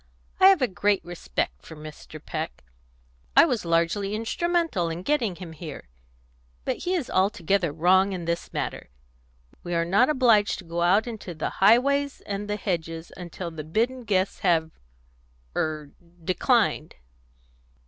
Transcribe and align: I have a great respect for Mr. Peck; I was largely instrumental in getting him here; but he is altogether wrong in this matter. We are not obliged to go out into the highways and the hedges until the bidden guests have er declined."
I 0.39 0.47
have 0.47 0.63
a 0.63 0.67
great 0.67 1.05
respect 1.05 1.61
for 1.63 1.75
Mr. 1.75 2.19
Peck; 2.19 2.63
I 3.37 3.45
was 3.45 3.65
largely 3.65 4.15
instrumental 4.15 4.89
in 4.89 5.03
getting 5.03 5.35
him 5.35 5.51
here; 5.51 5.89
but 6.65 6.77
he 6.77 6.95
is 6.95 7.07
altogether 7.07 7.71
wrong 7.71 8.11
in 8.11 8.25
this 8.25 8.51
matter. 8.51 8.89
We 9.61 9.75
are 9.75 9.85
not 9.85 10.09
obliged 10.09 10.57
to 10.57 10.65
go 10.65 10.81
out 10.81 11.05
into 11.05 11.35
the 11.35 11.51
highways 11.61 12.21
and 12.25 12.49
the 12.49 12.55
hedges 12.57 13.11
until 13.15 13.51
the 13.51 13.63
bidden 13.63 14.01
guests 14.03 14.39
have 14.39 14.71
er 15.55 15.91
declined." 16.23 16.95